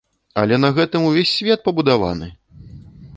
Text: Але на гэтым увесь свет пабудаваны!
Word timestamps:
Але 0.43 0.57
на 0.63 0.71
гэтым 0.77 1.05
увесь 1.09 1.35
свет 1.41 1.59
пабудаваны! 1.67 2.31